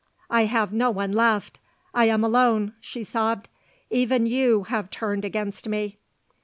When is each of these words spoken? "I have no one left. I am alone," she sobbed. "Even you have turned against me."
"I 0.31 0.45
have 0.45 0.73
no 0.73 0.89
one 0.89 1.11
left. 1.11 1.59
I 1.93 2.05
am 2.05 2.23
alone," 2.23 2.73
she 2.79 3.03
sobbed. 3.03 3.47
"Even 3.91 4.25
you 4.25 4.63
have 4.63 4.89
turned 4.89 5.23
against 5.23 5.69
me." 5.69 5.99